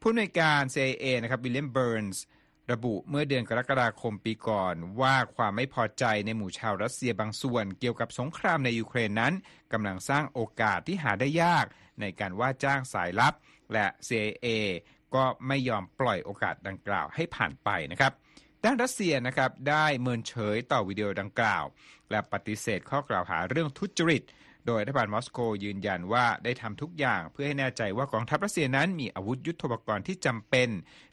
[0.00, 2.22] ผู้อำนวยการ CIA นะครับวิลเลียมเบิร์นส์
[2.72, 9.32] ระบุเมื่อเดือนกรกฎาคมปีก่อนว่าความไม่พอใจในหมู่ชาวรัสเซียบางส่วนเกี่ยวกับสงครามในยูเครนนั้น
[9.72, 11.66] กำลังสร้างโอกาสที่หาได้ยาก
[12.00, 13.34] ในการว่าจ้างสายลับ
[13.72, 14.46] และ CIA
[15.14, 18.12] ก็ไม่ยอมปล่อยโอกาสดังกล่าวให้ผ่านไปนะครับ
[18.64, 21.64] ด้านรัสเซียนะครับได้เมินเฉยต่อวิดีโอดังกล่าว
[22.10, 24.22] และปฏิเสธข้อกล่าวหาเรื่องทุจริต
[24.68, 30.68] โดยรัฐบาลมอสโกยืนยันว่าได้ทำทุกอย่างเพื่อให้แน่ใจว่ากองทัพรัสเซียนั้นมีอาวุธยุโทโธปกรณ์ที่จำเป็น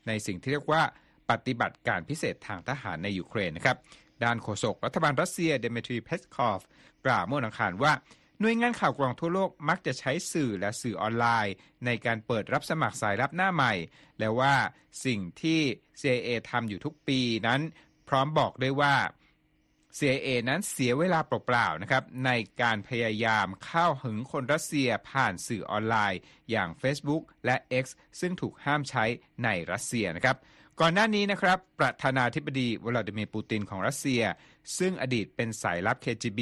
[0.07, 0.81] ในสิ่งที่เรียกว่า
[1.29, 3.77] ปฏิบัติการพิเศษทางทหารในยูเครนนะครับ
[4.23, 6.61] ด้านโฆษกรัฐบาลรัสเซียเดมิทรีเพสคอฟ
[7.05, 7.93] กล่าวเมื่อวันอังคารว่า
[8.39, 13.73] หน่วยงานข่าวกรองทั่วโลกมักจะใช้สื่อและสื่อออนไลน์ ในการเปิดรับสมัครสายลับหน้าใหม่
[14.19, 14.55] และว่า
[15.05, 15.59] สิ่งที่
[16.01, 17.61] CIA ทำอยู่ทุกปีนั้น
[18.09, 18.95] พร้อมบอกด้วยว่า
[19.97, 22.31] CIA นั้นเสียเวลาเปล่าๆนะครับใน
[22.61, 26.19] การพยายามเข้าถึงคนรัสเซียผ่านสื่อออนไลน์
[26.51, 27.85] อย่าง Facebook และ X
[28.19, 29.05] ซึ่งถูกห้ามใช้
[29.43, 30.35] ในรัสเซียนะครับ
[30.79, 34.23] ก่อนหน้านี้นะครับประธานาธิบดีวลาดิเมียร์ปูตินของรัสเซีย
[34.77, 36.41] ซึ่งอดีตเป็นสายลับ KGB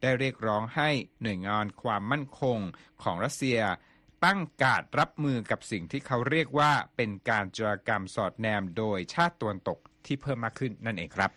[0.00, 0.90] ได้เรียกร้องให้
[1.22, 2.58] หน่วยงานความมั่นคง
[3.02, 3.58] ของรัสเซีย
[4.24, 11.30] ตั้งการรับมือกับสิ่งที่เขาเรียกว่าเป็นการจารกรรมสอดแนมโดยชาติตะวันตกที่เพิ่มมากขึ้นนั่นเองครับ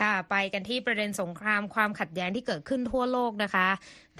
[0.00, 3.68] ค่ะ ไปกันที่ประเด็นสงครามความขัดแย้งที่เกิดขึ้นทั่วโลกนะคะ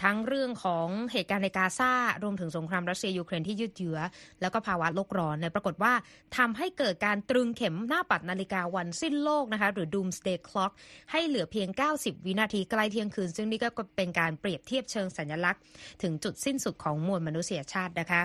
[0.02, 3.98] ทั้งเรื่องของเหตุการณ์ในกาซารวมถึงสงครามรัสเซียยูเครนที่ยืดเยื้อ
[4.40, 5.92] แล้วก็ภาวะโลกร้อนเนี่ยปรากฏว่า
[6.36, 10.72] ทำให้เกิดการตรึงเข็มหน้าปัดนาฬิกาวันสิ้นโลกนะคะหรือ Doomsday Clock
[11.12, 15.62] ให้เหลือเพียง 90 วินาทีใกล้เที่ยงคืน ซึ่งนี่ก็เป็นการเปรียบเทียบเชิงสัญลักษณ์
[16.02, 18.20] ถึงจุดสิ้นสุดของมวลมนุษยชาตินะคะ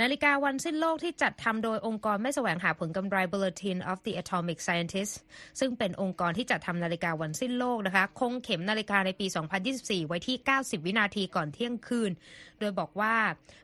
[0.00, 5.16] นาฬิกาวันสิ้นโลกที่จัดทำโดยองค์กรไม่แสวงหาผลกำไร Bulletin of the Atomic Scientists
[5.60, 9.26] ซึ่งเป็นองค์กรที่จัดทำนาฬิกาวันสิ้นโลกนะคะคงเข็มนาฬิกาในปี
[9.68, 12.10] 2024 ไว้ที่ 90 วินาทีก่อนเที่ยงคืน
[12.60, 13.14] โดยบอกว่า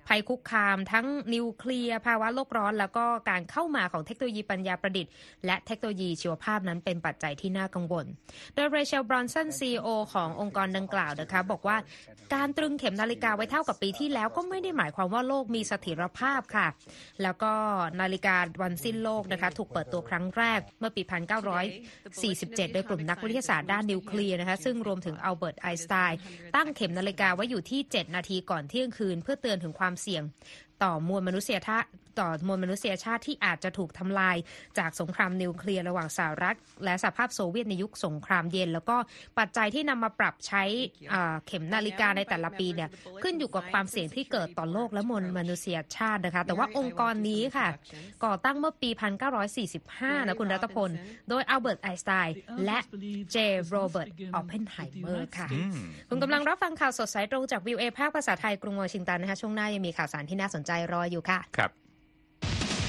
[0.08, 5.12] ภัยคุกคามทั้งนิวเคลียร์ภาวะโลกร้อน แล้วก็การเข้ามาของเทคโนโลยีปัญญาประดิษฐ์
[5.46, 8.06] และเทคโนโลยีชีวภาพนั้นเป็นปัจจัยที่น่ากังวล
[8.54, 11.76] โดยเรเชลบรอนสัน CEO ขององค์กรดังกล่าวนะคะบอกว่า
[12.34, 16.68] การตรึงเข็มนาฬิกาไว้เท่ากับปีที่แล้วก็ไม่ได้หมายความว่าโลกมีเสถียรภาพค่ะ
[17.22, 17.52] แล้วก็
[18.00, 26.18] นาฬิกาวันสิ้นโลกนะคะถูกเปิดตัวครั้งแรกเมื่อปี 1947 โดยกลุ่มนักวิทยาศาสตร์ด้านนิวเคลียร์นะคะซึ่งรวมถึงอัลเบิร์ตไอน์สไตน์
[26.56, 30.22] ตั้งเข็มนาฬิกาไว้อยู่ที่ 7 นาทีก่อนเที่ยงคืน เพื่อเตือนถึงความเสี่ยง
[30.82, 31.78] ต่อมวลมนุษยชา
[32.16, 34.36] ติต่อมวลมนุษยชาติที่อาจจะถูกทำลาย
[34.78, 38.96] จากสงครามนิวเคลียร์ระหว่างสหรัฐและสหภาพโซเวียตในยุคสงครามเย็น แล้วก็
[39.38, 40.62] ปัจจัยที่นำมาปรับใช้
[41.46, 42.88] เข็มนาฬิกาในแต่ละปีเนี่ย
[43.22, 47.68] ขึ้นอยู่กับความเสี่ยงที่เกิดต่อโลกและมวลมนุษยชาตินะคะ แต่ว่าองค์กรนี้ค่ะ
[48.24, 48.90] ก่อตั้งเมื่อปี
[49.58, 50.90] 1945 นะคุณรัตพล
[51.28, 52.78] โดยอัลเบิร์ตไอน์สไตน์และ
[53.32, 53.36] เจ
[53.68, 55.48] โรเบิร์ตออปเพนไฮเมอร์ค่ะ
[56.08, 61.72] คุณกำลังรับฟังข่าวสดสายตรงจาก VOA ภาคภาษาไทยกรุงวอชิงตันนะคะ ช่วงหน้ายังมีข่าวสารที่น่าสนใจรออยู่ค่ะ ครับ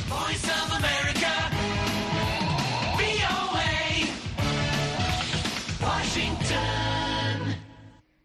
[0.08, 1.77] Voice of America.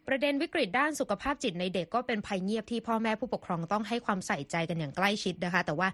[0.09, 5.89] ประเด็นวิกฤตด้านสุขภาพจิตในเด็กก็เป็นภัยเงียบที่พ่อแม่ผู้ปกครองต้องให้ความใส่ใจกันอย่างใกล้ชิดนะคะ แต่ว่า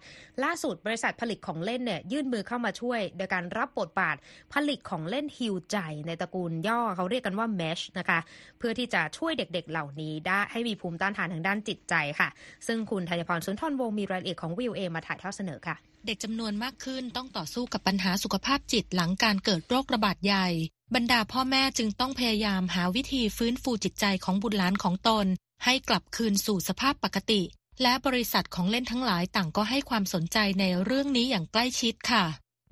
[0.44, 4.16] ล่าสุดบริษัทผลิตของเล่นเนี่ยยื่นมือเข้ามาช่วย โดยการรับบทบาท
[4.54, 8.18] ผลิตของเล่นฮิวใจในตระกูลย่อเขาเรียกกันว่า Mesh นะคะ
[8.58, 12.28] เพื่อที่จะช่วยเด็กๆเหล่านี้ได้ให้มีภูมิต้านทานทางด้านจิตใจค่ะ
[12.66, 15.76] ซึ่งคุณธัญพรสุนทรวงศ์มีรายละเอียดของวิวเอมาถ่ายทอดเสนอค่ะ
[16.10, 20.48] ด็กจำนวนมากขึ้นต้องต่อสู้กับปัญหาสุขภาพจิตหลังการเกิดโรคระบาดใหญ่
[20.94, 25.26] บรรดาพ่อแม่จึงต้องพยายามหาวิธีฟื้นฟูจิตใจของบุตรหลานของตน
[25.64, 27.42] ให้กลับคืนสู่สภาพปกติ
[27.82, 32.24] และบริษัทของเล่นทั้งหลายต่างก็ให้ความสนใจในเรื่องนี้อย่างใกล้ชิดค่ะ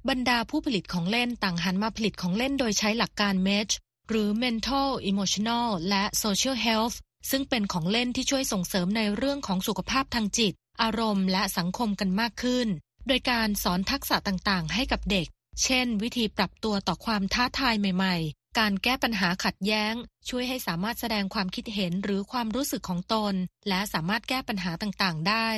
[0.08, 3.74] บรรดาผู้ผลิตของเล่นต่างหันมาผลิตของเล่นโดยใช้หลักการ MEDGE
[4.08, 6.96] หรือ Mental Emotional และ Social Health
[7.30, 12.68] ซึ่งเป็นของเล่นที่ช่วยส่งเสริมในเรื่องของสุขภาพทางจิต อารมณ์และสังคมกันมากขึ้น
[13.06, 15.26] โดยการสอนทักษะต่างๆ ให้กับเด็ก
[15.62, 19.94] เช่น วิธีปรับตัวต่อความท้าทายใหม่ ๆ การแก้ปัญหาขัดแย้ง
[20.28, 23.34] ช่วยให้สามารถแสดงความคิดเห็นหรือความรู้สึกของตน
[23.68, 25.48] และสามารถแก้ปัญหาต่างๆ ได้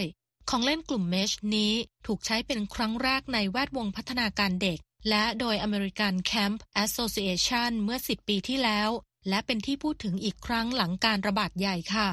[0.51, 1.73] ของเล่นกลุ่มเมชนี้
[2.07, 8.91] ถูกใช้เป็นครั้งแรกในแวดวงพัฒนาการเด็ก และโดย American Camp Association เมื่อ 10 ปีที่แล้ว
[9.29, 12.09] และเป็นที่พูดถึงอีกครั้งหลังการระบาดใหญ่ค่ะ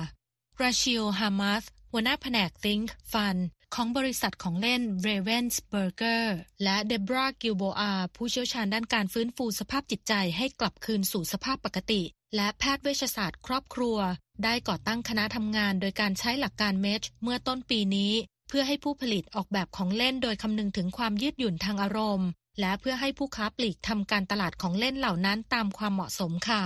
[0.62, 3.38] ราชิลฮามาธหัวหน้าแผนก Think Fun
[3.76, 6.26] ของบริษัทของเล่น Ravensburger
[6.64, 12.02] และเดบรากิลโบอาผู้เชี่ยวชาญด้านการฟื้นฟูสภาพจิตใจให้กลับคืนสู่สภาพปกติ
[12.36, 13.98] และแพทย์เวชศาสตร์ครอบครัว
[14.44, 18.14] ได้ก่อตั้งคณะทำงานโดยการใช้หลักการเมชเมื่อต้นปีนี้
[18.50, 26.64] เพื่อให้ผู้ผลิตออกแบบของเล่นโดยคำนึงถึงความยืดหยุ่นทางอารมณ์ และเพื่อให้ผู้ค้าปลีกทำการตลาดของเล่นเหล่านั้นตามความเหมาะสมค่ะ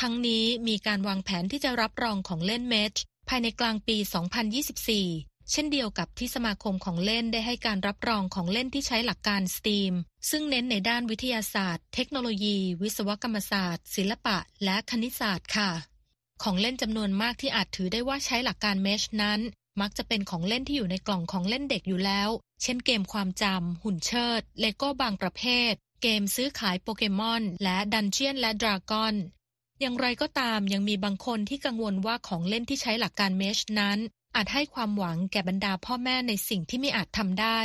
[0.00, 2.94] ทั้งนี้มีการวางแผนที่จะรับรองของเล่นเมช
[3.28, 9.94] ภายในกลางปี 2024 เช่นเดียวกับที่สมาคมของเล่นได้ให้การรับรองของเล่นที่ใช้หลักการ STEAM
[10.30, 15.70] ซึ่งเน้นในด้านวิทยาศาสตร์ เทคโนโลยี วิศวกรรมศาสตร์ ศิลปะ และคณิตศาสตร์ค่ะ
[16.42, 19.40] ของเล่นจำนวนมากที่อาจถือได้ว่าใช้หลักการเมชนั้น
[19.80, 22.28] มักจะเป็นของเล่นที่อยู่ในกล่องของเล่นเด็กอยู่แล้ว
[22.62, 29.14] เช่นเกมความจำหุ่นเชิด เลโก้บางประเภท เกมซื้อขายโปเกมอน และดันเจียนและดราก้อน
[29.80, 33.98] อย่างไรก็ตามยังมีบางคนที่กังวลว่าของเล่นที่ใช้หลักการเมชนั้น
[34.36, 37.60] อาจให้ความหวังแก่บรรดาพ่อแม่ในสิ่งที่ไม่อาจทำได้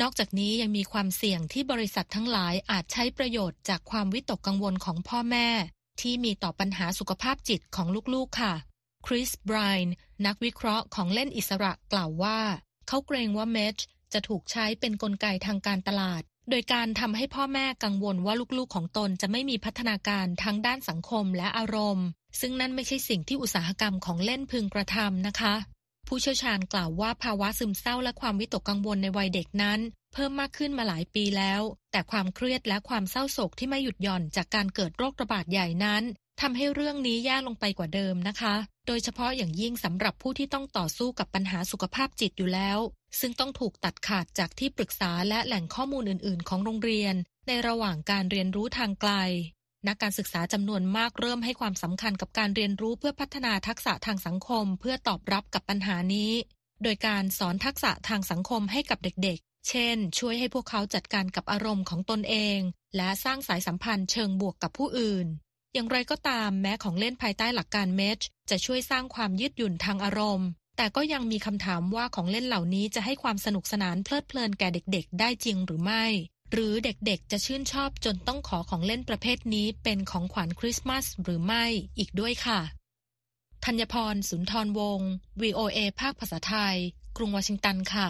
[0.00, 5.48] นอกจากนี้ยังมีความเสี่ยงที่บริษัททั้งหลายอาจใช้ประโยชน์จากความวิตกกังวลของพ่อแม่
[6.00, 8.54] ที่มีต่อปัญหาสุขภาพจิตของลูกๆค่ะ
[9.06, 9.94] คริสไบรน์
[10.26, 12.40] นักวิเคราะห์ของเล่นอิสระกล่าวว่า
[12.88, 13.76] เขาเกรงว่าเมช
[14.12, 22.06] จะถูกใช้เป็นนกลไกทางการตลาด โดยการทำให้พ่อแม่กังวลว่าลูกๆของตนจะไม่มีพัฒนาการทั้งด้านสังคมและอารมณ์
[22.40, 25.54] ซึ่งนั่นไม่ใช่สิ่งที่อุตสาหกรรมของเล่นพึงกระทำนะคะ
[26.06, 29.80] ผู้เชี่ยวชาญกล่าวว่าภาวะซึมเศร้าและความวิตกกังวลในวัยเด็กนั้น
[30.12, 31.60] เพิ่มมากขึ้นมาหลายปีแล้ว
[31.92, 36.02] แต่ความเครียดและความเศร้าโศกที่ไม่หยุดหย่อนจากการเกิดโรคระบาดใหญ่นั้น
[36.40, 38.54] ทำให้เรื่องนี้แย่ลงไปกว่าเดิมนะคะ
[38.86, 42.78] โดยเฉพาะอย่างยิ่งสำหรับผู้ที่ต้องต่อสู้กับปัญหาสุขภาพจิตอยู่แล้ว
[43.20, 47.14] ซึ่งต้องถูกตัดขาดจากที่ปรึกษาและแหล่งข้อมูลอื่น ๆ ของโรงเรียน
[47.48, 49.12] ในระหว่างการเรียนรู้ทางไกล
[49.88, 56.32] นักการศึกษาจำนวนมากเริ่มให้ความสำคัญกับการเรียนรู้เพื่อพัฒนาทักษะทางสังคม เพื่อตอบรับกับปัญหานี้
[56.82, 62.58] โดยการสอนทักษะทางสังคมให้กับเด็กๆ เช่น ช่วยให้พวกเขาจัดการกับอารมณ์ของตนเอง
[62.96, 65.26] และสร้างสายสัมพันธ์เชิงบวกกับผู้อื่น
[65.74, 68.18] อย่างไรก็ตามแม้ของเล่นภายใต้หลักการเมช
[68.50, 76.04] จะช่วยสร้างความยืดหยุ่นทางอารมณ์ แต่ก็ยังมีคำถามว่าของเล่นเหล่านี้จะให้ความสนุกสนานเพลิดเพลินแก่เด็กๆ ได้จริงหรือไม่
[76.52, 81.64] หรือเด็กๆ จะชื่นชอบจนต้องขอของเล่นประเภทนี้เป็นของขวัญคริสต์มาสหรือไม่
[81.98, 82.60] อีกด้วยค่ะ
[83.64, 85.10] ธัญพร สุนทรวงศ์
[85.42, 86.76] VOA ภาคภาษาไทย
[87.16, 88.08] กรุงวอชิงตันค่ะ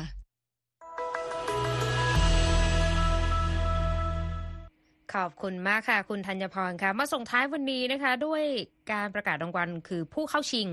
[5.14, 8.44] ขอบคุณมากค่ะ คุณธัญพรค่ะ มาส่งท้ายวันนี้นะคะ ด้วย
[8.90, 10.68] การประกาศรางวัลคือผู้เข้าชิง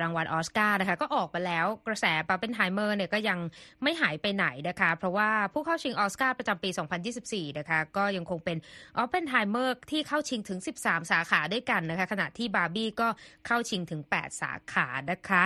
[0.00, 3.38] รางวัลออสการ์นะคะก็ออกมาแล้วกระแสออปเปนไฮเมอร์เนี่ยก็ยัง
[3.82, 6.70] ไม่หายไปไหนนะคะเพราะว่าผู้เข้าชิงออสการ์ประจำปี
[7.14, 8.56] 2024 นะคะก็ยังคงเป็น
[8.98, 13.08] ออปเปนไฮเมอร์ที่เข้าชิงถึง 13 สาขาด้วยกันนะคะขณะที่บาร์บี้ก็
[13.46, 15.42] เข้าชิงถึง 8 สาขานะคะ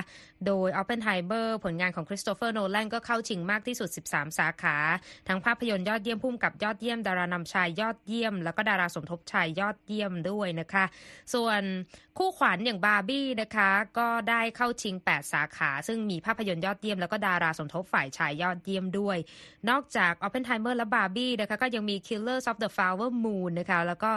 [0.46, 4.76] โดยออปเปนไฮเมอร์ผลงานของคริสโตเฟอร์โนแลนก็เข้าชิงมากที่สุด 13 สาขา
[5.28, 10.84] ทั้งภาพยนตร์ยอดเยี่ยมผู้กำกับยอดเยี่ยม ดารานำชายยอดเยี่ยม แล้วก็ดาราสมทบชายยอดเยี่ยมด้วยนะคะ
[11.34, 11.62] ส่วน
[12.18, 19.18] คู่ขวัญอย่างบาร์บี้นะคะ ก็ได้เข้าชิง 8 สาขา ซึ่งมีภาพยนตร์ยอดเยี่ยมแล้วก็ดาราสมทบฝ่ายชายยอดเยี่ยมด้วย
[19.70, 24.10] นอกจาก Oppenheimer และ Barbie นะคะก็ยังมี Killers of the Flower Moon นะคะแล้วก็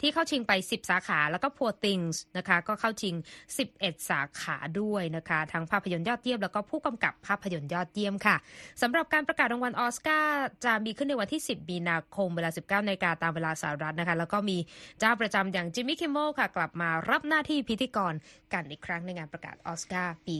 [0.00, 3.14] ที่เข้าชิงไป 10 สาขาแล้วก็ Poor Things นะคะก็เข้าชิง
[3.62, 8.36] 11 สาขาด้วยนะคะทั้งภาพยนตร์ยอดเยี่ยมแล้วก็ผู้กำกับภาพยนตร์ยอดเยี่ยมค่ะ
[8.82, 14.58] สำหรับการประกาศรางวัลออสการ์จะมีขึ้นในวันที่ 10 มีนาคมเวลา 19นาฬิกาตามเวลาสหรัฐนะคะแล้วก็มี
[15.00, 18.14] เจ้าประจำอย่างจิมมี่คิมโมค่ะกลับมารับหน้าที่พิธีกร
[18.52, 20.36] กันอีกครั้งในงานประกาศออสการ์ปี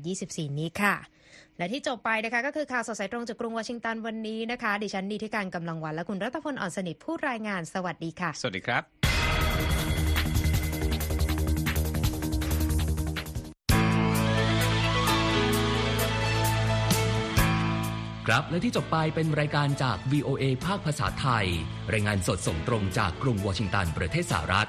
[0.00, 0.94] 2024 นี้ค่ะ
[1.58, 8.82] และที่จบไปนะคะก็คือข่าวสดสายตรงจากกรุงวอชิงตันวันนี้นะคะ ดิฉันดีที่การกำลังวันและคุณรัตพลอ่อนสนิทผู้รายงานสวัสดีค่ะ สวัสดีครับ
[18.28, 21.46] ครับและที่จบไปเป็นรายการจาก VOA ภาคภาษาไทย
[21.92, 24.68] รายงานสดส่งตรงจากกรุงวอชิงตันประเทศสหรัฐ